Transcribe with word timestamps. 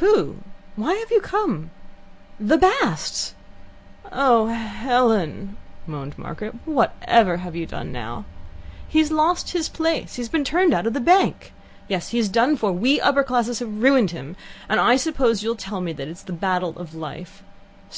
"Who? 0.00 0.36
Why 0.76 0.94
have 0.94 1.10
you 1.10 1.20
come?" 1.20 1.70
"The 2.40 2.56
Basts." 2.56 3.34
"Oh, 4.10 4.46
Helen!" 4.46 5.58
moaned 5.86 6.16
Margaret. 6.16 6.54
"Whatever 6.64 7.36
have 7.36 7.54
you 7.54 7.66
done 7.66 7.92
now?" 7.92 8.24
"He 8.88 8.98
has 9.00 9.12
lost 9.12 9.50
his 9.52 9.68
place. 9.68 10.14
He 10.14 10.22
has 10.22 10.30
been 10.30 10.42
turned 10.42 10.72
out 10.72 10.86
of 10.86 10.94
his 10.94 11.02
bank. 11.02 11.52
Yes, 11.86 12.08
he's 12.12 12.30
done 12.30 12.56
for. 12.56 12.72
We 12.72 12.98
upper 12.98 13.22
classes 13.22 13.58
have 13.58 13.82
ruined 13.82 14.12
him, 14.12 14.36
and 14.70 14.80
I 14.80 14.96
suppose 14.96 15.42
you'll 15.42 15.54
tell 15.54 15.82
me 15.82 15.90
it's 15.92 16.22
the 16.22 16.32
battle 16.32 16.72
of 16.78 16.94
life. 16.94 17.42